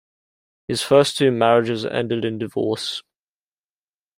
His 0.67 0.81
first 0.81 1.15
two 1.15 1.29
marriages 1.29 1.85
ended 1.85 2.25
in 2.25 2.39
divorce. 2.39 3.03